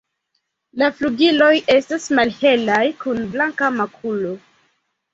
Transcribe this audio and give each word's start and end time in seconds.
La 0.81 0.87
flugiloj 1.01 1.51
estas 1.75 2.09
malhelaj 2.21 2.83
kun 3.05 3.23
blanka 3.37 3.75
makulo. 3.81 4.37